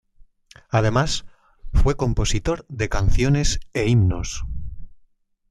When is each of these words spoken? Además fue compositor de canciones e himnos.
Además 0.71 1.25
fue 1.75 1.95
compositor 1.95 2.65
de 2.69 2.89
canciones 2.89 3.59
e 3.75 3.87
himnos. 3.87 4.45